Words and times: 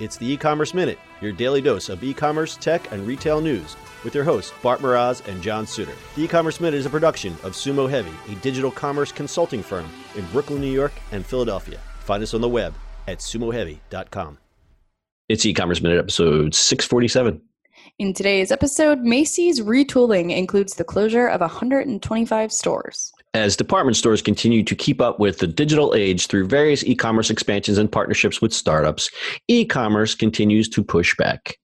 It's 0.00 0.16
the 0.16 0.32
e-commerce 0.32 0.72
minute, 0.72 0.98
your 1.20 1.30
daily 1.30 1.60
dose 1.60 1.90
of 1.90 2.02
e-commerce, 2.02 2.56
tech, 2.56 2.90
and 2.90 3.06
retail 3.06 3.42
news 3.42 3.76
with 4.02 4.14
your 4.14 4.24
hosts 4.24 4.50
Bart 4.62 4.80
Mroz 4.80 5.28
and 5.28 5.42
John 5.42 5.66
Suder. 5.66 5.94
The 6.16 6.22
e-commerce 6.22 6.58
minute 6.58 6.78
is 6.78 6.86
a 6.86 6.90
production 6.90 7.34
of 7.42 7.52
Sumo 7.52 7.88
Heavy, 7.88 8.10
a 8.32 8.34
digital 8.36 8.70
commerce 8.70 9.12
consulting 9.12 9.62
firm 9.62 9.86
in 10.16 10.24
Brooklyn, 10.28 10.62
New 10.62 10.72
York, 10.72 10.92
and 11.12 11.24
Philadelphia. 11.24 11.78
Find 12.00 12.22
us 12.22 12.32
on 12.32 12.40
the 12.40 12.48
web 12.48 12.72
at 13.08 13.18
sumoheavy.com. 13.18 14.38
It's 15.28 15.44
e-commerce 15.44 15.82
minute 15.82 15.98
episode 15.98 16.54
647. 16.54 17.42
In 17.98 18.14
today's 18.14 18.50
episode, 18.50 19.00
Macy's 19.00 19.60
retooling 19.60 20.34
includes 20.34 20.76
the 20.76 20.84
closure 20.84 21.26
of 21.26 21.42
125 21.42 22.50
stores. 22.50 23.12
As 23.32 23.56
department 23.56 23.96
stores 23.96 24.22
continue 24.22 24.64
to 24.64 24.74
keep 24.74 25.00
up 25.00 25.20
with 25.20 25.38
the 25.38 25.46
digital 25.46 25.94
age 25.94 26.26
through 26.26 26.48
various 26.48 26.82
e 26.82 26.96
commerce 26.96 27.30
expansions 27.30 27.78
and 27.78 27.90
partnerships 27.90 28.42
with 28.42 28.52
startups, 28.52 29.08
e 29.46 29.64
commerce 29.64 30.16
continues 30.16 30.68
to 30.70 30.82
push 30.82 31.14
back. 31.16 31.56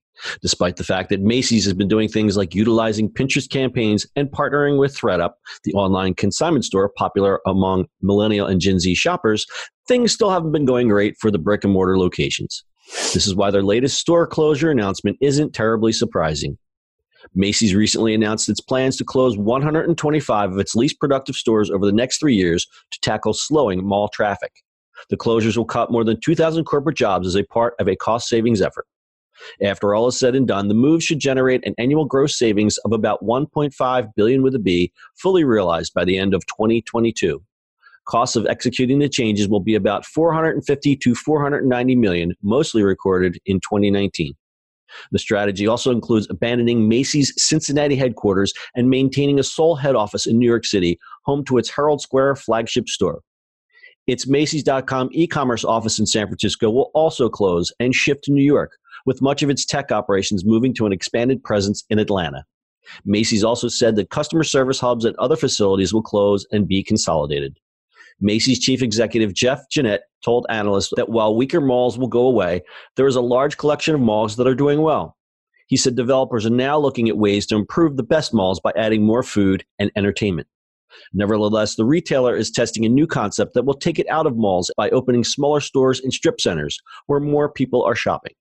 Despite 0.43 0.77
the 0.77 0.85
fact 0.85 1.11
that 1.11 1.23
Macy's 1.23 1.65
has 1.65 1.75
been 1.75 1.89
doing 1.89 2.09
things 2.09 2.37
like 2.37 2.55
utilizing 2.55 3.11
Pinterest 3.11 3.51
campaigns 3.51 4.07
and 4.15 4.31
partnering 4.31 4.79
with 4.79 4.97
ThredUp, 4.97 5.33
the 5.65 5.75
online 5.75 6.15
consignment 6.15 6.65
store 6.65 6.89
popular 6.97 7.41
among 7.47 7.87
millennial 8.01 8.47
and 8.47 8.61
Gen 8.61 8.79
Z 8.79 8.95
shoppers, 8.95 9.45
things 9.89 10.13
still 10.13 10.31
haven't 10.31 10.53
been 10.53 10.67
going 10.67 10.87
great 10.87 11.17
for 11.21 11.33
the 11.33 11.39
brick 11.39 11.65
and 11.65 11.73
mortar 11.73 11.99
locations. 11.99 12.65
This 13.13 13.27
is 13.27 13.35
why 13.35 13.51
their 13.51 13.65
latest 13.65 13.99
store 13.99 14.29
closure 14.29 14.71
announcement 14.71 15.19
isn't 15.21 15.53
terribly 15.53 15.93
surprising. 15.93 16.59
Macy's 17.35 17.75
recently 17.75 18.15
announced 18.15 18.49
its 18.49 18.61
plans 18.61 18.97
to 18.97 19.05
close 19.05 19.37
125 19.37 20.53
of 20.53 20.59
its 20.59 20.75
least 20.75 21.01
productive 21.01 21.37
stores 21.37 21.71
over 21.71 21.85
the 21.85 21.93
next 21.93 22.19
three 22.19 22.35
years 22.35 22.67
to 22.91 23.01
tackle 23.01 23.35
slowing 23.35 23.85
mall 23.85 24.09
traffic. 24.09 24.53
The 25.11 25.17
closures 25.17 25.57
will 25.57 25.65
cut 25.65 25.91
more 25.91 26.05
than 26.05 26.21
2,000 26.21 26.65
corporate 26.65 26.97
jobs 26.97 27.27
as 27.27 27.37
a 27.37 27.45
part 27.45 27.75
of 27.79 27.89
a 27.89 27.97
cost 27.97 28.29
savings 28.29 28.63
effort. 28.63 28.87
After 29.63 29.95
all 29.95 30.07
is 30.09 30.19
said 30.19 30.35
and 30.35 30.49
done, 30.49 30.69
the 30.69 30.75
move 30.75 31.03
should 31.03 31.19
generate 31.19 31.67
an 31.67 31.75
annual 31.79 32.07
gross 32.07 32.39
savings 32.39 32.79
of 32.79 32.93
about 32.93 33.23
1.5 33.23 34.09
billion 34.17 34.43
with 34.43 34.55
a 34.55 34.59
B, 34.59 34.93
fully 35.21 35.45
realized 35.45 35.93
by 35.95 36.05
the 36.05 36.19
end 36.19 36.35
of 36.35 36.47
2022. 36.47 37.43
Costs 38.07 38.37
of 38.37 38.47
executing 38.47 39.01
the 39.01 39.09
changes 39.09 39.49
will 39.49 39.61
be 39.61 39.75
about 39.75 40.07
450 40.07 40.97
to 40.97 41.15
490 41.15 41.97
million, 41.97 42.35
mostly 42.43 42.83
recorded 42.83 43.39
in 43.47 43.59
2019. 43.61 44.35
The 45.13 45.19
strategy 45.19 45.67
also 45.67 45.91
includes 45.91 46.29
abandoning 46.31 46.89
Macy's 46.89 47.33
Cincinnati 47.37 47.97
headquarters 47.97 48.53
and 48.75 48.91
maintaining 48.91 49.39
a 49.39 49.45
sole 49.45 49.77
head 49.77 49.95
office 49.95 50.27
in 50.27 50.39
New 50.39 50.49
York 50.49 50.65
City, 50.65 50.99
home 51.25 51.45
to 51.47 51.59
its 51.59 51.71
Herald 51.71 52.01
Square 52.01 52.37
flagship 52.37 52.89
store. 52.89 53.21
Its 54.07 54.27
Macy's.com 54.27 55.09
e 55.13 55.27
commerce 55.27 55.65
office 55.65 55.99
in 55.99 56.07
San 56.07 56.27
Francisco 56.29 56.71
will 56.71 56.91
also 56.95 57.29
close 57.29 57.73
and 57.81 57.95
shift 57.95 58.25
to 58.25 58.33
New 58.33 58.45
York, 58.45 58.73
with 59.05 59.23
much 59.23 59.43
of 59.43 59.51
its 59.51 59.65
tech 59.65 59.91
operations 59.91 60.45
moving 60.45 60.73
to 60.75 60.87
an 60.87 60.93
expanded 60.93 61.43
presence 61.43 61.85
in 61.91 61.99
Atlanta. 61.99 62.45
Macy's 63.05 63.43
also 63.43 63.67
said 63.69 63.97
that 63.97 64.11
customer 64.11 64.45
service 64.45 64.79
hubs 64.79 65.05
at 65.05 65.19
other 65.19 65.37
facilities 65.37 65.93
will 65.93 66.03
close 66.03 66.47
and 66.53 66.69
be 66.69 66.85
consolidated. 66.85 67.59
Macy's 68.21 68.59
chief 68.59 68.83
executive 68.83 69.35
Jeff 69.35 69.69
Gennette 69.71 70.05
told 70.25 70.47
analysts 70.49 70.93
that 70.97 71.09
while 71.09 71.37
weaker 71.37 71.61
malls 71.61 71.99
will 71.99 72.09
go 72.09 72.27
away, 72.27 72.63
there 72.97 73.07
is 73.07 73.17
a 73.17 73.21
large 73.21 73.57
collection 73.57 73.95
of 73.95 74.01
malls 74.01 74.37
that 74.37 74.47
are 74.47 74.55
doing 74.55 74.83
well. 74.83 75.17
He 75.67 75.77
said 75.77 75.97
developers 75.97 76.47
are 76.47 76.51
now 76.51 76.79
looking 76.79 77.09
at 77.09 77.19
ways 77.19 77.47
to 77.47 77.57
improve 77.57 77.97
the 77.97 78.03
best 78.03 78.33
malls 78.33 78.61
by 78.61 78.73
adding 78.77 79.05
more 79.05 79.23
food 79.23 79.65
and 79.79 79.91
entertainment. 79.97 80.49
Nevertheless, 81.13 81.75
the 81.75 81.85
retailer 81.85 82.37
is 82.37 82.51
testing 82.51 82.85
a 82.85 82.89
new 82.89 83.07
concept 83.07 83.55
that 83.55 83.65
will 83.65 83.75
take 83.75 83.99
it 83.99 84.09
out 84.09 84.27
of 84.27 84.37
malls 84.37 84.71
by 84.77 84.89
opening 84.91 85.25
smaller 85.25 85.61
stores 85.61 86.01
in 86.01 86.11
strip 86.11 86.41
centers 86.41 86.79
where 87.07 87.21
more 87.21 87.51
people 87.51 87.83
are 87.83 87.95
shopping 87.95 88.33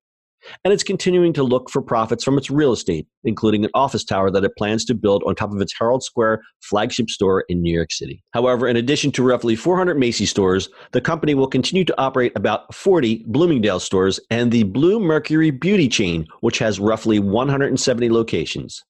and 0.63 0.73
it's 0.73 0.83
continuing 0.83 1.33
to 1.33 1.43
look 1.43 1.69
for 1.69 1.81
profits 1.81 2.23
from 2.23 2.38
its 2.38 2.49
real 2.49 2.71
estate, 2.71 3.07
including 3.23 3.63
an 3.65 3.71
office 3.73 4.03
tower 4.03 4.31
that 4.31 4.43
it 4.43 4.55
plans 4.57 4.85
to 4.85 4.93
build 4.93 5.23
on 5.25 5.35
top 5.35 5.51
of 5.51 5.61
its 5.61 5.73
Herald 5.77 6.03
Square 6.03 6.41
flagship 6.61 7.09
store 7.09 7.45
in 7.50 7.61
New 7.61 7.73
York 7.73 7.91
City. 7.91 8.23
However, 8.33 8.67
in 8.67 8.78
addition 8.78 9.11
to 9.13 9.23
roughly 9.23 9.55
400 9.55 9.97
Macy's 9.97 10.29
stores, 10.29 10.69
the 10.91 11.01
company 11.01 11.35
will 11.35 11.47
continue 11.47 11.85
to 11.85 12.00
operate 12.00 12.34
about 12.35 12.73
40 12.73 13.25
Bloomingdale 13.28 13.79
stores 13.79 14.19
and 14.29 14.51
the 14.51 14.63
Bluemercury 14.63 15.59
beauty 15.59 15.88
chain, 15.88 16.25
which 16.41 16.59
has 16.59 16.79
roughly 16.79 17.19
170 17.19 18.09
locations. 18.09 18.84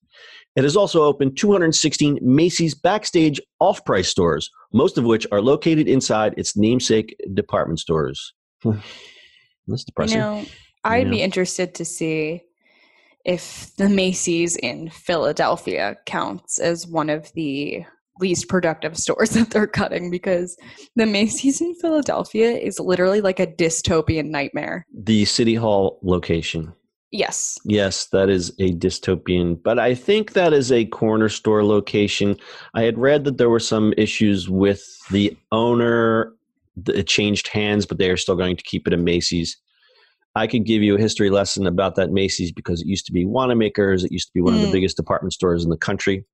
It 0.56 0.64
has 0.64 0.78
also 0.78 1.04
opened 1.04 1.38
216 1.38 2.20
Macy's 2.22 2.74
backstage 2.74 3.42
off 3.60 3.84
price 3.84 4.08
stores, 4.08 4.50
most 4.72 4.98
of 4.98 5.04
which 5.04 5.28
are 5.32 5.42
located 5.42 5.88
inside 5.90 6.34
its 6.38 6.56
namesake 6.56 7.16
department 7.34 7.80
stores. 7.80 8.34
Hmm. 8.64 8.78
That's 9.68 9.84
depressing. 9.84 10.18
You 10.18 10.24
know, 10.24 10.46
I'd 10.86 11.08
yeah. 11.08 11.12
be 11.12 11.22
interested 11.22 11.74
to 11.76 11.86
see 11.86 12.44
if 13.26 13.76
the 13.78 13.90
Macy's 13.90 14.56
in 14.56 14.90
Philadelphia 14.92 15.98
counts 16.06 16.60
as 16.60 16.88
one 16.88 17.10
of 17.10 17.34
the 17.34 17.84
least 18.20 18.48
productive 18.48 18.96
stores 18.96 19.30
that 19.32 19.50
they're 19.50 19.68
cutting 19.68 20.12
because 20.12 20.56
the 20.96 21.08
Macy's 21.08 21.60
in 21.60 21.74
Philadelphia 21.76 22.52
is 22.52 22.80
literally 22.80 23.20
like 23.20 23.40
a 23.40 23.48
dystopian 23.48 24.28
nightmare. 24.28 24.86
The 24.94 25.26
City 25.26 25.56
Hall 25.56 26.00
location. 26.04 26.72
Yes. 27.12 27.58
Yes, 27.66 28.08
that 28.08 28.30
is 28.30 28.50
a 28.60 28.74
dystopian, 28.74 29.62
but 29.62 29.80
I 29.80 29.96
think 29.96 30.34
that 30.34 30.54
is 30.54 30.72
a 30.72 30.86
corner 30.86 31.30
store 31.30 31.64
location. 31.64 32.38
I 32.74 32.84
had 32.84 32.98
read 32.98 33.24
that 33.24 33.38
there 33.38 33.50
were 33.50 33.60
some 33.60 33.94
issues 33.98 34.50
with 34.50 34.86
the 35.10 35.36
owner. 35.52 36.34
It 36.88 37.08
changed 37.08 37.48
hands, 37.48 37.86
but 37.86 37.98
they 37.98 38.10
are 38.12 38.18
still 38.18 38.36
going 38.36 38.58
to 38.58 38.64
keep 38.64 38.86
it 38.86 38.94
a 38.94 38.98
Macy's. 38.98 39.58
I 40.36 40.48
could 40.48 40.66
give 40.66 40.84
you 40.84 40.96
a 40.96 41.00
history 41.00 41.30
lesson 41.30 41.66
about 41.66 41.96
that 41.96 42.12
Macy's 42.12 42.52
because 42.52 42.82
it 42.82 42.88
used 42.88 43.06
to 43.06 43.14
be 43.14 43.26
Wanamaker's. 43.26 44.04
It 44.04 44.12
used 44.12 44.28
to 44.28 44.34
be 44.34 44.42
one 44.42 44.54
mm. 44.54 44.58
of 44.58 44.62
the 44.64 44.68
mm. 44.68 44.74
biggest 44.74 44.98
department 44.98 45.34
stores 45.34 45.64
in 45.64 45.70
the 45.70 45.78
country. 45.78 46.26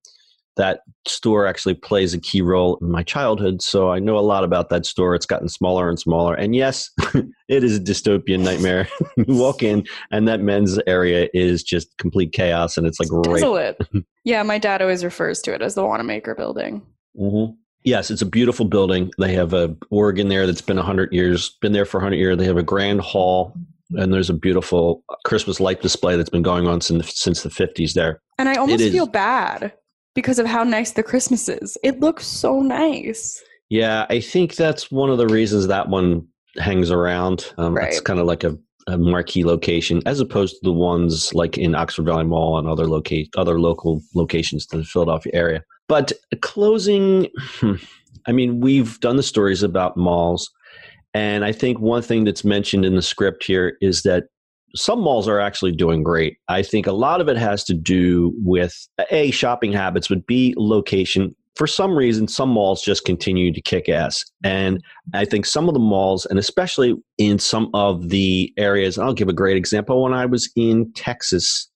That 0.56 0.80
store 1.06 1.46
actually 1.46 1.74
plays 1.74 2.12
a 2.12 2.20
key 2.20 2.42
role 2.42 2.76
in 2.82 2.90
my 2.90 3.02
childhood, 3.02 3.62
so 3.62 3.90
I 3.90 4.00
know 4.00 4.18
a 4.18 4.20
lot 4.20 4.44
about 4.44 4.68
that 4.68 4.84
store. 4.84 5.14
It's 5.14 5.24
gotten 5.24 5.48
smaller 5.48 5.88
and 5.88 5.98
smaller, 5.98 6.34
and 6.34 6.54
yes, 6.54 6.90
it 7.48 7.64
is 7.64 7.78
a 7.78 7.80
dystopian 7.80 8.40
nightmare. 8.40 8.86
you 9.16 9.34
walk 9.34 9.62
in, 9.62 9.86
and 10.10 10.28
that 10.28 10.40
men's 10.40 10.78
area 10.86 11.30
is 11.32 11.62
just 11.62 11.96
complete 11.96 12.32
chaos, 12.32 12.76
and 12.76 12.86
it's 12.86 13.00
like 13.00 13.08
right. 13.10 13.76
Yeah, 14.24 14.42
my 14.42 14.58
dad 14.58 14.82
always 14.82 15.04
refers 15.04 15.40
to 15.42 15.54
it 15.54 15.62
as 15.62 15.74
the 15.74 15.86
Wanamaker 15.86 16.34
Building. 16.34 16.82
Mm-hmm. 17.18 17.54
Yes, 17.84 18.10
it's 18.10 18.22
a 18.22 18.26
beautiful 18.26 18.66
building. 18.66 19.10
They 19.18 19.32
have 19.32 19.54
a 19.54 19.74
org 19.90 20.18
in 20.18 20.28
there 20.28 20.46
that's 20.46 20.60
been 20.60 20.76
100 20.76 21.14
years, 21.14 21.56
been 21.62 21.72
there 21.72 21.86
for 21.86 21.96
100 21.96 22.16
years. 22.16 22.36
They 22.36 22.44
have 22.44 22.58
a 22.58 22.62
grand 22.62 23.00
hall 23.00 23.56
and 23.96 24.12
there's 24.12 24.30
a 24.30 24.34
beautiful 24.34 25.02
Christmas 25.24 25.60
light 25.60 25.82
display 25.82 26.16
that's 26.16 26.30
been 26.30 26.42
going 26.42 26.66
on 26.66 26.80
since 26.80 27.18
since 27.18 27.42
the 27.42 27.48
50s 27.48 27.94
there. 27.94 28.20
And 28.38 28.48
I 28.48 28.54
almost 28.54 28.84
feel 28.84 29.06
bad 29.06 29.72
because 30.14 30.38
of 30.38 30.46
how 30.46 30.64
nice 30.64 30.92
the 30.92 31.02
Christmas 31.02 31.48
is. 31.48 31.78
It 31.82 32.00
looks 32.00 32.26
so 32.26 32.60
nice. 32.60 33.42
Yeah, 33.70 34.06
I 34.10 34.20
think 34.20 34.56
that's 34.56 34.90
one 34.90 35.10
of 35.10 35.18
the 35.18 35.26
reasons 35.26 35.66
that 35.68 35.88
one 35.88 36.26
hangs 36.58 36.90
around. 36.90 37.52
Um, 37.56 37.74
right. 37.74 37.88
It's 37.88 38.00
kind 38.00 38.20
of 38.20 38.26
like 38.26 38.44
a, 38.44 38.56
a, 38.86 38.98
marquee 38.98 39.44
location 39.44 40.02
as 40.04 40.20
opposed 40.20 40.56
to 40.56 40.60
the 40.62 40.72
ones 40.72 41.32
like 41.32 41.56
in 41.56 41.74
Oxford 41.74 42.04
Valley 42.04 42.24
Mall 42.24 42.58
and 42.58 42.68
other 42.68 42.86
locate 42.86 43.30
other 43.36 43.58
local 43.58 44.02
locations 44.14 44.66
to 44.66 44.78
the 44.78 44.84
Philadelphia 44.84 45.32
area. 45.34 45.64
But 45.88 46.12
closing, 46.42 47.28
hmm, 47.38 47.76
I 48.26 48.32
mean, 48.32 48.60
we've 48.60 49.00
done 49.00 49.16
the 49.16 49.22
stories 49.22 49.62
about 49.62 49.96
malls 49.96 50.50
and 51.14 51.44
I 51.44 51.52
think 51.52 51.78
one 51.78 52.02
thing 52.02 52.24
that's 52.24 52.44
mentioned 52.44 52.84
in 52.84 52.96
the 52.96 53.02
script 53.02 53.44
here 53.44 53.76
is 53.80 54.02
that 54.02 54.24
some 54.74 55.00
malls 55.00 55.28
are 55.28 55.40
actually 55.40 55.72
doing 55.72 56.02
great. 56.02 56.38
I 56.48 56.62
think 56.62 56.86
a 56.86 56.92
lot 56.92 57.20
of 57.20 57.28
it 57.28 57.36
has 57.36 57.64
to 57.64 57.74
do 57.74 58.32
with 58.38 58.74
A, 59.10 59.30
shopping 59.30 59.72
habits, 59.72 60.08
but 60.08 60.26
B, 60.26 60.54
location. 60.56 61.34
For 61.56 61.66
some 61.66 61.94
reason, 61.94 62.28
some 62.28 62.48
malls 62.48 62.82
just 62.82 63.04
continue 63.04 63.52
to 63.52 63.60
kick 63.60 63.90
ass. 63.90 64.24
And 64.42 64.82
I 65.12 65.26
think 65.26 65.44
some 65.44 65.68
of 65.68 65.74
the 65.74 65.80
malls, 65.80 66.24
and 66.24 66.38
especially 66.38 66.94
in 67.18 67.38
some 67.38 67.68
of 67.74 68.08
the 68.08 68.50
areas, 68.56 68.96
I'll 68.96 69.12
give 69.12 69.28
a 69.28 69.34
great 69.34 69.58
example. 69.58 70.02
When 70.02 70.14
I 70.14 70.24
was 70.24 70.50
in 70.56 70.90
Texas 70.94 71.68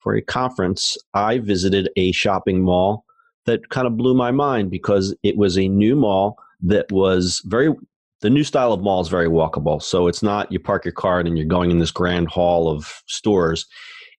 for 0.00 0.14
a 0.14 0.20
conference, 0.20 0.98
I 1.14 1.38
visited 1.38 1.88
a 1.96 2.12
shopping 2.12 2.62
mall 2.62 3.06
that 3.46 3.70
kind 3.70 3.86
of 3.86 3.96
blew 3.96 4.14
my 4.14 4.30
mind 4.30 4.70
because 4.70 5.16
it 5.22 5.38
was 5.38 5.56
a 5.56 5.68
new 5.68 5.96
mall 5.96 6.36
that 6.60 6.92
was 6.92 7.40
very 7.46 7.74
the 8.24 8.30
new 8.30 8.42
style 8.42 8.72
of 8.72 8.80
mall 8.80 9.02
is 9.02 9.08
very 9.08 9.28
walkable. 9.28 9.82
So 9.82 10.08
it's 10.08 10.22
not 10.22 10.50
you 10.50 10.58
park 10.58 10.86
your 10.86 10.92
car 10.92 11.20
and 11.20 11.36
you're 11.36 11.46
going 11.46 11.70
in 11.70 11.78
this 11.78 11.90
grand 11.90 12.28
hall 12.28 12.70
of 12.70 13.02
stores. 13.06 13.66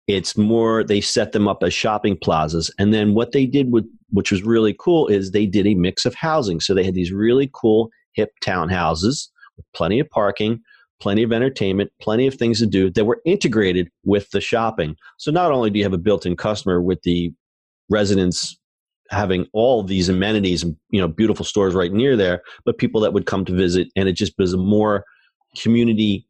It's 0.05 0.37
more 0.37 0.83
they 0.83 1.01
set 1.01 1.31
them 1.31 1.47
up 1.47 1.63
as 1.63 1.73
shopping 1.73 2.15
plazas. 2.15 2.69
And 2.77 2.93
then 2.93 3.15
what 3.15 3.31
they 3.31 3.47
did 3.47 3.71
with 3.71 3.85
which 4.11 4.31
was 4.31 4.43
really 4.43 4.75
cool 4.77 5.07
is 5.07 5.31
they 5.31 5.47
did 5.47 5.65
a 5.65 5.73
mix 5.73 6.05
of 6.05 6.13
housing. 6.13 6.59
So 6.59 6.75
they 6.75 6.83
had 6.83 6.93
these 6.93 7.11
really 7.11 7.49
cool 7.51 7.89
hip 8.13 8.29
townhouses 8.43 9.27
with 9.57 9.65
plenty 9.73 9.99
of 9.99 10.07
parking, 10.11 10.59
plenty 11.01 11.23
of 11.23 11.33
entertainment, 11.33 11.91
plenty 11.99 12.27
of 12.27 12.35
things 12.35 12.59
to 12.59 12.67
do 12.67 12.91
that 12.91 13.05
were 13.05 13.23
integrated 13.25 13.89
with 14.03 14.29
the 14.29 14.39
shopping. 14.39 14.95
So 15.17 15.31
not 15.31 15.51
only 15.51 15.71
do 15.71 15.79
you 15.79 15.83
have 15.83 15.93
a 15.93 15.97
built-in 15.97 16.37
customer 16.37 16.79
with 16.79 17.01
the 17.01 17.33
residents 17.89 18.55
having 19.09 19.47
all 19.53 19.83
these 19.83 20.09
amenities 20.09 20.63
and 20.63 20.75
you 20.89 20.99
know 20.99 21.07
beautiful 21.07 21.45
stores 21.45 21.75
right 21.75 21.93
near 21.93 22.17
there 22.17 22.41
but 22.65 22.77
people 22.77 22.99
that 22.99 23.13
would 23.13 23.25
come 23.25 23.45
to 23.45 23.53
visit 23.53 23.87
and 23.95 24.09
it 24.09 24.13
just 24.13 24.33
was 24.37 24.53
a 24.53 24.57
more 24.57 25.05
community 25.55 26.25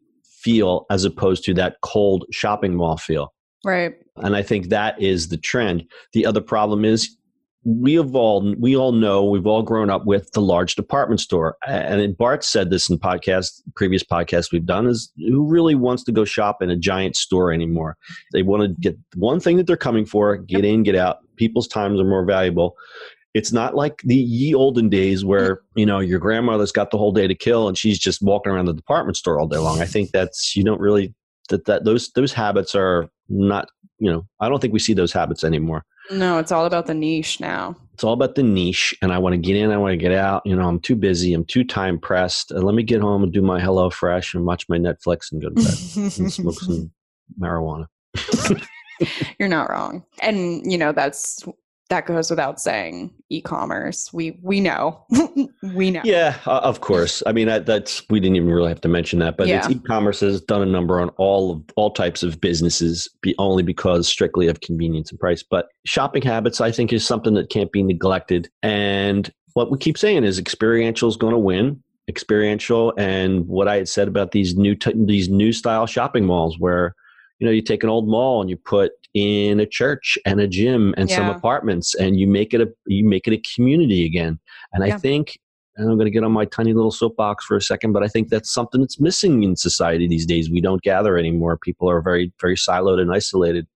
feel 0.46 0.86
as 0.92 1.04
opposed 1.04 1.44
to 1.44 1.56
that 1.56 1.78
cold 1.82 2.24
shopping 2.32 2.76
mall 2.76 2.98
feel. 2.98 3.34
Right. 3.66 3.96
And 4.18 4.36
I 4.36 4.44
think 4.44 4.70
that 4.70 5.02
is 5.02 5.30
the 5.30 5.38
trend. 5.38 5.84
The 6.14 6.24
other 6.24 6.40
problem 6.40 6.86
is 6.86 7.18
we 7.66 7.96
have 7.96 8.16
all 8.16 8.54
we 8.60 8.76
all 8.76 8.92
know 8.92 9.26
we've 9.26 9.48
all 9.48 9.64
grown 9.64 9.90
up 9.90 10.06
with 10.06 10.32
the 10.34 10.42
large 10.42 10.76
department 10.76 11.20
store. 11.20 11.58
And 11.68 12.16
bart 12.16 12.44
said 12.44 12.70
this 12.70 12.90
in 12.90 13.00
podcast 13.00 13.62
previous 13.76 14.04
podcasts 14.04 14.52
we've 14.52 14.68
done 14.68 14.86
is 14.86 15.12
who 15.18 15.48
really 15.48 15.74
wants 15.74 16.04
to 16.04 16.12
go 16.12 16.26
shop 16.26 16.62
in 16.62 16.70
a 16.70 16.76
giant 16.76 17.16
store 17.16 17.52
anymore? 17.52 17.98
They 18.32 18.44
want 18.44 18.62
to 18.62 18.68
get 18.80 18.98
one 19.16 19.40
thing 19.40 19.58
that 19.58 19.66
they're 19.66 19.78
coming 19.78 20.06
for 20.06 20.38
get 20.38 20.64
in 20.64 20.84
get 20.84 20.96
out. 20.96 21.18
People's 21.38 21.68
times 21.68 22.00
are 22.00 22.06
more 22.06 22.24
valuable. 22.24 22.78
It's 23.34 23.52
not 23.52 23.76
like 23.76 24.02
the 24.04 24.16
ye 24.16 24.54
olden 24.54 24.88
days 24.88 25.26
where 25.26 25.62
you 25.76 25.88
know 25.88 26.00
your 26.00 26.20
grandmother's 26.20 26.72
got 26.72 26.92
the 26.92 27.00
whole 27.00 27.12
day 27.12 27.28
to 27.28 27.36
kill 27.36 27.68
and 27.68 27.76
she's 27.76 27.98
just 27.98 28.22
walking 28.22 28.52
around 28.52 28.66
the 28.66 28.74
department 28.74 29.18
store 29.18 29.40
all 29.40 29.48
day 29.48 29.58
long. 29.58 29.82
I 29.82 29.88
think 29.88 30.12
that's 30.12 30.56
you 30.56 30.64
don't 30.64 30.80
really 30.80 31.16
that 31.50 31.66
that 31.66 31.86
those 31.86 32.12
those 32.12 32.34
habits 32.34 32.76
are 32.76 33.10
not 33.30 33.70
you 34.00 34.12
know 34.12 34.26
i 34.40 34.50
don't 34.50 34.60
think 34.60 34.74
we 34.74 34.80
see 34.80 34.94
those 34.94 35.14
habits 35.14 35.44
anymore 35.44 35.86
no, 36.12 36.38
it's 36.38 36.52
all 36.52 36.66
about 36.66 36.86
the 36.86 36.94
niche 36.94 37.40
now. 37.40 37.76
It's 37.94 38.04
all 38.04 38.14
about 38.14 38.36
the 38.36 38.44
niche, 38.44 38.94
and 39.02 39.12
I 39.12 39.18
want 39.18 39.34
to 39.34 39.38
get 39.38 39.56
in. 39.56 39.72
I 39.72 39.78
want 39.78 39.94
to 39.94 39.98
get 39.98 40.12
out. 40.12 40.44
You 40.46 40.56
know, 40.56 40.68
I'm 40.68 40.80
too 40.80 40.96
busy. 40.96 41.34
I'm 41.34 41.46
too 41.46 41.64
time 41.64 41.98
pressed. 41.98 42.52
Uh, 42.52 42.60
let 42.60 42.76
me 42.76 42.84
get 42.84 43.02
home 43.02 43.24
and 43.24 43.32
do 43.32 43.42
my 43.42 43.60
HelloFresh 43.60 44.36
and 44.36 44.46
watch 44.46 44.68
my 44.70 44.78
Netflix 44.78 45.32
and 45.32 45.42
go 45.42 45.50
to 45.50 45.56
bed 45.56 46.14
and 46.14 46.34
smoke 46.34 46.56
some 46.60 46.92
marijuana. 47.40 47.88
You're 49.40 49.50
not 49.50 49.70
wrong, 49.70 50.06
and 50.22 50.70
you 50.70 50.78
know 50.78 50.92
that's 50.92 51.44
that 51.90 52.06
goes 52.06 52.30
without 52.30 52.60
saying 52.60 53.14
e-commerce 53.30 54.12
we 54.14 54.38
we 54.42 54.60
know. 54.60 55.06
We 55.74 55.90
know. 55.90 56.02
Yeah 56.04 56.38
uh, 56.46 56.60
of 56.60 56.82
course. 56.82 57.24
I 57.26 57.32
mean 57.32 57.48
that, 57.48 57.66
that's 57.66 58.04
we 58.10 58.20
didn't 58.20 58.36
even 58.36 58.50
really 58.50 58.70
have 58.70 58.82
to 58.82 58.88
mention 58.88 59.20
that 59.20 59.36
but 59.38 59.48
yeah. 59.48 59.68
e-commerce 59.70 60.20
has 60.20 60.42
done 60.42 60.62
a 60.62 60.66
number 60.66 61.00
on 61.00 61.10
all 61.18 61.52
of 61.52 61.64
all 61.76 61.92
types 61.92 62.22
of 62.24 62.40
businesses 62.40 63.10
be, 63.22 63.34
only 63.40 63.64
because 63.64 64.08
strictly 64.08 64.48
of 64.48 64.62
convenience 64.62 65.10
and 65.10 65.20
price 65.20 65.44
but 65.44 65.70
shopping 65.86 66.22
habits 66.22 66.62
i 66.62 66.72
think 66.72 66.94
is 66.94 67.06
something 67.06 67.34
that 67.34 67.50
can't 67.50 67.72
be 67.72 67.84
neglected. 67.84 68.50
And 68.64 69.32
what 69.54 69.72
we 69.72 69.78
keep 69.78 69.98
saying 69.98 70.24
is 70.24 70.38
experiential 70.38 71.10
is 71.10 71.18
going 71.18 71.34
to 71.34 71.40
win. 71.40 71.82
Experiential 72.08 72.94
and 72.98 73.48
what 73.48 73.68
i 73.68 73.78
had 73.78 73.90
said 73.90 74.08
about 74.08 74.32
these 74.32 74.56
new 74.56 74.76
t- 74.76 74.94
these 74.96 75.28
new 75.28 75.52
style 75.52 75.88
shopping 75.88 76.26
malls 76.26 76.60
where 76.60 76.94
you 77.40 77.46
know 77.46 77.52
you 77.52 77.62
take 77.62 77.84
an 77.84 77.90
old 77.90 78.08
mall 78.08 78.42
and 78.42 78.50
you 78.50 78.58
put 78.58 78.92
in 79.14 79.60
a 79.60 79.66
church 79.66 80.18
and 80.26 80.40
a 80.40 80.48
gym 80.48 80.94
and 80.98 81.10
yeah. 81.10 81.16
some 81.16 81.30
apartments 81.30 81.96
and 81.96 82.20
you 82.20 82.28
make 82.28 82.54
it 82.54 82.62
a 82.62 82.68
you 82.86 83.08
make 83.08 83.28
it 83.28 83.34
a 83.34 83.42
community 83.56 84.06
again. 84.06 84.40
And 84.74 84.86
yeah. 84.86 84.96
i 84.96 84.98
think 84.98 85.40
and 85.78 85.90
i'm 85.90 85.98
going 85.98 86.06
to 86.06 86.12
get 86.12 86.24
on 86.24 86.32
my 86.32 86.46
tiny 86.46 86.74
little 86.74 86.92
soapbox 86.92 87.46
for 87.46 87.58
a 87.58 87.62
second 87.62 87.94
but 87.94 88.04
i 88.04 88.08
think 88.08 88.30
that's 88.30 88.52
something 88.52 88.82
that's 88.82 89.00
missing 89.00 89.44
in 89.44 89.56
society 89.56 90.08
these 90.08 90.26
days. 90.26 90.50
We 90.50 90.62
don't 90.62 90.82
gather 90.82 91.18
anymore. 91.18 91.58
People 91.58 91.90
are 91.90 92.02
very 92.02 92.32
very 92.40 92.56
siloed 92.56 93.00
and 93.00 93.12
isolated. 93.14 93.68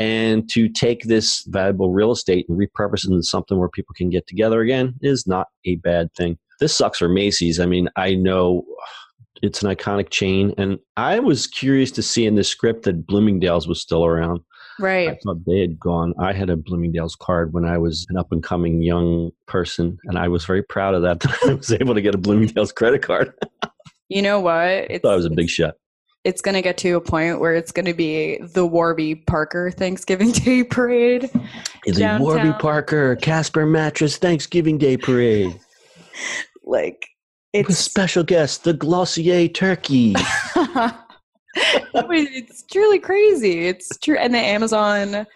And 0.00 0.48
to 0.50 0.68
take 0.68 1.02
this 1.04 1.42
valuable 1.48 1.90
real 1.90 2.12
estate 2.12 2.46
and 2.48 2.56
repurpose 2.56 3.04
it 3.04 3.10
into 3.10 3.24
something 3.24 3.58
where 3.58 3.68
people 3.68 3.94
can 3.96 4.10
get 4.10 4.28
together 4.28 4.60
again 4.60 4.94
is 5.02 5.26
not 5.26 5.48
a 5.64 5.74
bad 5.76 6.14
thing. 6.14 6.38
This 6.60 6.76
sucks 6.76 6.98
for 6.98 7.08
macy's. 7.08 7.58
I 7.58 7.66
mean 7.66 7.88
i 7.96 8.14
know 8.14 8.64
it's 9.42 9.62
an 9.62 9.74
iconic 9.74 10.10
chain 10.10 10.54
and 10.58 10.78
i 10.96 11.18
was 11.18 11.46
curious 11.46 11.90
to 11.90 12.02
see 12.02 12.26
in 12.26 12.34
the 12.34 12.44
script 12.44 12.84
that 12.84 13.06
bloomingdale's 13.06 13.68
was 13.68 13.80
still 13.80 14.04
around 14.04 14.40
Right. 14.78 15.08
I 15.08 15.18
thought 15.24 15.44
they 15.44 15.60
had 15.60 15.78
gone. 15.78 16.14
I 16.20 16.32
had 16.32 16.50
a 16.50 16.56
Bloomingdale's 16.56 17.16
card 17.16 17.52
when 17.52 17.64
I 17.64 17.78
was 17.78 18.06
an 18.10 18.16
up 18.16 18.30
and 18.30 18.42
coming 18.42 18.80
young 18.80 19.32
person, 19.46 19.98
and 20.04 20.18
I 20.18 20.28
was 20.28 20.44
very 20.44 20.62
proud 20.62 20.94
of 20.94 21.02
that. 21.02 21.18
That 21.28 21.50
I 21.50 21.54
was 21.54 21.72
able 21.72 21.94
to 21.94 22.00
get 22.00 22.14
a 22.14 22.18
Bloomingdale's 22.18 22.72
credit 22.72 23.02
card. 23.02 23.32
you 24.08 24.22
know 24.22 24.40
what? 24.40 24.68
It's, 24.68 25.04
I 25.04 25.08
thought 25.08 25.14
it 25.14 25.16
was 25.16 25.24
a 25.26 25.30
big 25.30 25.48
shot. 25.48 25.74
It's 26.24 26.40
going 26.40 26.54
to 26.54 26.62
get 26.62 26.78
to 26.78 26.92
a 26.92 27.00
point 27.00 27.40
where 27.40 27.54
it's 27.54 27.72
going 27.72 27.86
to 27.86 27.94
be 27.94 28.38
the 28.38 28.66
Warby 28.66 29.16
Parker 29.16 29.70
Thanksgiving 29.70 30.30
Day 30.32 30.62
Parade. 30.62 31.30
The. 31.84 32.18
Warby 32.20 32.52
Parker 32.58 33.16
Casper 33.16 33.66
Mattress 33.66 34.16
Thanksgiving 34.16 34.78
Day 34.78 34.96
Parade. 34.96 35.58
like, 36.64 37.06
it's 37.52 37.68
With 37.68 37.76
special 37.76 38.22
guest, 38.22 38.64
the 38.64 38.74
Glossier 38.74 39.48
Turkey. 39.48 40.14
it's 41.54 42.62
truly 42.64 42.98
crazy. 42.98 43.66
It's 43.66 43.96
true. 43.98 44.18
And 44.18 44.34
the 44.34 44.38
Amazon 44.38 45.26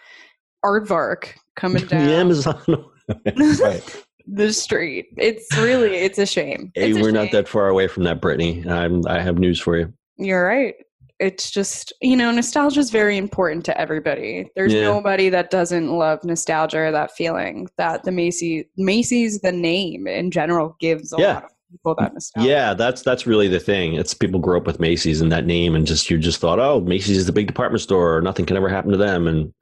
aardvark 0.63 1.29
coming 1.55 1.85
down. 1.87 2.05
the 2.05 2.13
Amazon. 2.13 2.85
right. 3.59 4.05
the 4.27 4.53
street. 4.53 5.07
It's 5.17 5.55
really, 5.57 5.95
it's 5.95 6.19
a 6.19 6.25
shame. 6.25 6.71
Hey, 6.75 6.91
it's 6.91 6.99
we're 6.99 7.05
shame. 7.05 7.13
not 7.15 7.31
that 7.31 7.47
far 7.47 7.67
away 7.69 7.87
from 7.87 8.03
that, 8.03 8.21
Brittany. 8.21 8.63
I'm, 8.67 9.05
I 9.07 9.19
have 9.19 9.39
news 9.39 9.59
for 9.59 9.77
you. 9.77 9.91
You're 10.17 10.45
right. 10.45 10.75
It's 11.19 11.49
just, 11.49 11.93
you 12.01 12.15
know, 12.15 12.31
nostalgia 12.31 12.79
is 12.79 12.91
very 12.91 13.17
important 13.17 13.65
to 13.65 13.79
everybody. 13.79 14.49
There's 14.55 14.73
yeah. 14.73 14.81
nobody 14.81 15.29
that 15.29 15.49
doesn't 15.49 15.89
love 15.89 16.23
nostalgia 16.23 16.79
or 16.79 16.91
that 16.91 17.15
feeling 17.15 17.69
that 17.77 18.03
the 18.03 18.11
Macy's, 18.11 18.65
Macy's, 18.77 19.39
the 19.41 19.51
name 19.51 20.05
in 20.05 20.31
general 20.31 20.75
gives 20.79 21.13
a 21.13 21.17
yeah. 21.17 21.33
lot 21.35 21.43
of 21.45 21.49
people 21.73 21.95
that 21.99 22.13
nostalgia. 22.13 22.49
Yeah, 22.49 22.73
that's 22.73 23.01
that's 23.01 23.27
really 23.27 23.47
the 23.47 23.59
thing. 23.59 23.95
It's 23.95 24.13
people 24.13 24.39
grow 24.39 24.57
up 24.57 24.65
with 24.65 24.79
Macy's 24.79 25.21
and 25.21 25.31
that 25.31 25.45
name, 25.45 25.75
and 25.75 25.85
just 25.85 26.09
you 26.09 26.17
just 26.17 26.39
thought, 26.39 26.59
oh, 26.59 26.79
Macy's 26.81 27.17
is 27.17 27.25
the 27.25 27.33
big 27.33 27.47
department 27.47 27.81
store, 27.81 28.21
nothing 28.21 28.45
can 28.45 28.55
ever 28.55 28.69
happen 28.69 28.91
to 28.91 28.97
them, 28.97 29.27
and, 29.27 29.53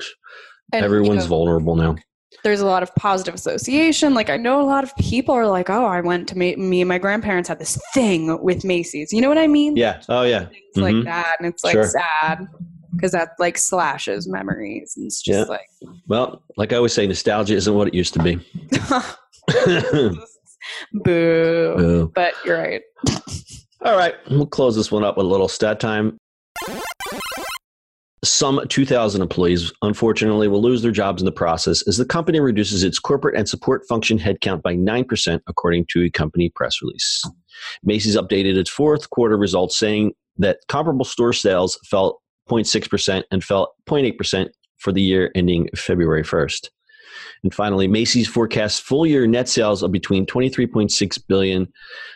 and 0.74 0.86
everyone's 0.86 1.24
you 1.24 1.30
know, 1.30 1.38
vulnerable 1.38 1.76
now. 1.76 1.96
There's 2.44 2.62
a 2.62 2.66
lot 2.66 2.84
of 2.84 2.94
positive 2.96 3.34
association. 3.34 4.14
Like 4.14 4.30
I 4.30 4.38
know 4.38 4.62
a 4.62 4.66
lot 4.66 4.84
of 4.84 4.96
people 4.98 5.36
are 5.36 5.48
like, 5.48 5.70
oh, 5.70 5.86
I 5.86 6.02
went 6.02 6.28
to 6.30 6.38
Ma- 6.38 6.56
me 6.58 6.82
and 6.82 6.88
my 6.88 6.98
grandparents 6.98 7.50
had 7.50 7.60
this 7.60 7.80
thing 7.94 8.42
with 8.42 8.64
Macy's. 8.64 9.14
You 9.14 9.22
know 9.22 9.30
what 9.30 9.38
I 9.38 9.48
mean? 9.48 9.76
Yeah. 9.76 10.02
Oh 10.10 10.24
yeah. 10.24 10.46
Things 10.46 10.60
mm-hmm. 10.76 10.98
like 10.98 11.06
that, 11.06 11.36
and 11.40 11.48
it's 11.48 11.64
like 11.64 11.74
sure. 11.74 11.86
sad 11.86 12.48
because 12.96 13.12
that 13.14 13.32
like 13.40 13.58
slashes 13.58 14.28
memories 14.28 14.94
and 14.98 15.06
it's 15.06 15.22
just 15.22 15.40
yeah. 15.40 15.44
like 15.46 15.68
well 16.08 16.44
like 16.58 16.74
i 16.74 16.76
always 16.76 16.92
say 16.92 17.08
nostalgia 17.08 17.56
isn't 17.56 17.74
what 17.74 17.88
it 17.88 17.94
used 17.94 18.14
to 18.14 18.22
be 18.22 18.38
Boo. 20.94 21.76
Boo. 21.78 22.12
But 22.14 22.34
you're 22.46 22.58
right. 22.58 22.82
All 23.84 23.98
right, 23.98 24.16
we'll 24.30 24.46
close 24.46 24.76
this 24.76 24.92
one 24.92 25.04
up 25.04 25.18
with 25.18 25.26
a 25.26 25.30
little 25.30 25.48
stat 25.48 25.80
time. 25.80 26.18
Some 28.24 28.62
2,000 28.70 29.24
employees, 29.24 29.74
unfortunately, 29.82 30.48
will 30.48 30.62
lose 30.62 30.84
their 30.84 30.92
jobs 30.92 31.24
in 31.24 31.26
the 31.26 31.32
process 31.32 31.88
as 31.88 31.98
the 31.98 32.06
company 32.06 32.40
reduces 32.40 32.84
its 32.84 33.00
corporate 33.00 33.36
and 33.36 33.50
support 33.50 33.82
function 33.90 34.20
headcount 34.20 34.62
by 34.62 34.76
9%, 34.76 35.40
according 35.48 35.88
to 35.90 36.04
a 36.04 36.10
company 36.12 36.50
press 36.50 36.80
release. 36.84 37.24
Macy's 37.84 38.16
updated 38.16 38.58
its 38.58 38.70
fourth 38.70 39.10
quarter 39.10 39.38
results, 39.38 39.76
saying 39.76 40.14
that 40.38 40.60
comparable 40.68 41.06
store 41.06 41.34
sales 41.34 41.80
fell 41.90 42.22
0.6% 42.48 43.24
and 43.32 43.44
fell 43.44 43.74
0.8% 43.90 44.50
for 44.78 44.92
the 44.92 45.02
year 45.02 45.32
ending 45.34 45.70
February 45.76 46.24
1st. 46.24 46.70
And 47.44 47.54
finally, 47.54 47.88
Macy's 47.88 48.28
forecasts 48.28 48.80
full 48.80 49.06
year 49.06 49.28
net 49.28 49.50
sales 49.50 49.84
of 49.84 49.92
between 49.92 50.26
23.6 50.26 51.28
billion 51.28 51.72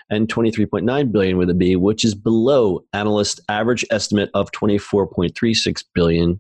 and 0.10 0.28
23.9 0.28 1.12
billion 1.12 1.38
with 1.38 1.50
a 1.50 1.54
B, 1.54 1.76
which 1.76 2.06
is 2.06 2.16
below 2.16 2.84
analyst 2.94 3.40
average 3.50 3.86
estimate 3.90 4.30
of 4.34 4.52
24.36 4.52 5.84
billion, 5.94 6.40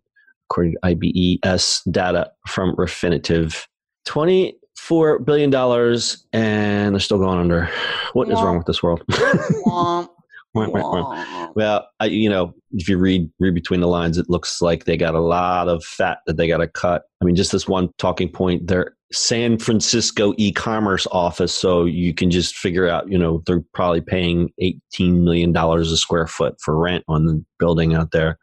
according 0.49 0.73
to 0.73 0.79
IBES 0.83 1.81
data 1.91 2.31
from 2.47 2.75
Refinitiv. 2.75 3.65
24 4.05 5.19
billion 5.19 5.49
dollars 5.49 6.25
and 6.31 6.93
they're 6.93 6.99
still 6.99 7.17
going 7.17 7.39
under. 7.39 7.69
What 8.13 8.29
is 8.29 8.35
wrong 8.35 8.57
with 8.57 8.67
this 8.67 8.83
world? 8.83 9.03
well, 10.55 11.89
I, 11.99 12.05
you 12.05 12.29
know, 12.29 12.53
if 12.71 12.89
you 12.89 12.97
read 12.97 13.29
read 13.39 13.53
between 13.53 13.81
the 13.81 13.87
lines, 13.87 14.17
it 14.17 14.29
looks 14.29 14.61
like 14.61 14.85
they 14.85 14.97
got 14.97 15.15
a 15.15 15.19
lot 15.19 15.67
of 15.67 15.83
fat 15.83 16.19
that 16.25 16.37
they 16.37 16.47
got 16.47 16.57
to 16.57 16.67
cut. 16.67 17.03
I 17.21 17.25
mean, 17.25 17.35
just 17.35 17.51
this 17.51 17.67
one 17.67 17.89
talking 17.97 18.29
point, 18.29 18.67
their 18.67 18.95
San 19.11 19.57
Francisco 19.57 20.33
e-commerce 20.37 21.07
office, 21.11 21.53
so 21.53 21.85
you 21.85 22.13
can 22.13 22.31
just 22.31 22.55
figure 22.55 22.87
out, 22.87 23.09
you 23.09 23.17
know, 23.17 23.43
they're 23.45 23.63
probably 23.73 24.01
paying 24.01 24.49
eighteen 24.59 25.23
million 25.23 25.51
dollars 25.51 25.91
a 25.91 25.97
square 25.97 26.27
foot 26.27 26.55
for 26.61 26.77
rent 26.77 27.03
on 27.07 27.25
the 27.25 27.43
building 27.59 27.93
out 27.93 28.11
there. 28.11 28.37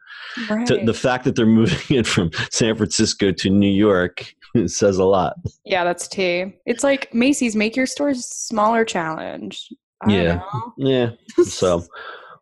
Right. 0.49 0.67
The 0.67 0.93
fact 0.93 1.25
that 1.25 1.35
they're 1.35 1.45
moving 1.47 1.97
it 1.97 2.07
from 2.07 2.31
San 2.51 2.75
Francisco 2.75 3.31
to 3.31 3.49
New 3.49 3.71
York 3.71 4.33
says 4.67 4.97
a 4.97 5.05
lot. 5.05 5.35
Yeah, 5.65 5.83
that's 5.83 6.07
tea. 6.07 6.53
It's 6.65 6.83
like 6.83 7.13
Macy's, 7.13 7.55
make 7.55 7.75
your 7.75 7.85
stores 7.85 8.25
smaller 8.25 8.85
challenge 8.85 9.69
yeah, 10.07 10.41
yeah. 10.77 11.11
so, 11.43 11.83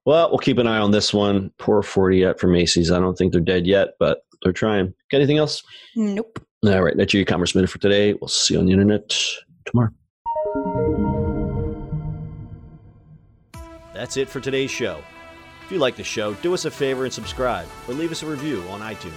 well, 0.05 0.29
we'll 0.29 0.39
keep 0.39 0.57
an 0.57 0.67
eye 0.67 0.79
on 0.79 0.91
this 0.91 1.13
one. 1.13 1.51
Poor 1.57 1.81
forty 1.81 2.19
yet 2.19 2.39
for 2.39 2.47
Macy's. 2.47 2.91
I 2.91 2.99
don't 2.99 3.17
think 3.17 3.31
they're 3.31 3.41
dead 3.41 3.67
yet, 3.67 3.89
but 3.99 4.23
they're 4.43 4.53
trying. 4.53 4.93
Got 5.11 5.17
anything 5.17 5.37
else? 5.37 5.63
Nope. 5.95 6.39
All 6.65 6.81
right, 6.81 6.95
that's 6.95 7.13
your 7.13 7.21
e-commerce 7.21 7.55
minute 7.55 7.69
for 7.69 7.79
today. 7.79 8.13
We'll 8.13 8.27
see 8.27 8.53
you 8.53 8.59
on 8.59 8.67
the 8.67 8.71
internet 8.71 9.17
tomorrow. 9.65 9.89
That's 13.93 14.15
it 14.17 14.29
for 14.29 14.39
today's 14.39 14.69
show. 14.69 15.03
If 15.65 15.71
you 15.71 15.79
like 15.79 15.95
the 15.95 16.03
show, 16.03 16.33
do 16.35 16.53
us 16.53 16.65
a 16.65 16.71
favor 16.71 17.03
and 17.05 17.13
subscribe 17.13 17.67
or 17.87 17.93
leave 17.93 18.11
us 18.11 18.23
a 18.23 18.27
review 18.27 18.61
on 18.69 18.81
iTunes. 18.81 19.13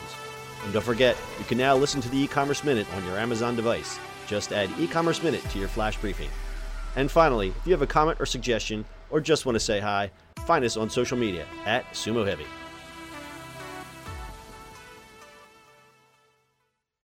And 0.64 0.72
don't 0.72 0.84
forget, 0.84 1.16
you 1.38 1.44
can 1.44 1.58
now 1.58 1.76
listen 1.76 2.00
to 2.00 2.08
the 2.08 2.18
e-commerce 2.18 2.64
minute 2.64 2.86
on 2.94 3.04
your 3.04 3.18
Amazon 3.18 3.56
device. 3.56 3.98
Just 4.26 4.52
add 4.52 4.70
e-commerce 4.78 5.22
minute 5.22 5.42
to 5.50 5.58
your 5.58 5.68
flash 5.68 5.98
briefing. 5.98 6.30
And 6.96 7.10
finally, 7.10 7.48
if 7.48 7.66
you 7.66 7.72
have 7.72 7.82
a 7.82 7.86
comment 7.86 8.20
or 8.20 8.26
suggestion, 8.26 8.84
or 9.10 9.20
just 9.20 9.46
want 9.46 9.56
to 9.56 9.60
say 9.60 9.80
hi, 9.80 10.10
Find 10.46 10.64
us 10.64 10.76
on 10.76 10.90
social 10.90 11.16
media 11.16 11.46
at 11.64 11.90
Sumo 11.92 12.26
Heavy. 12.26 12.44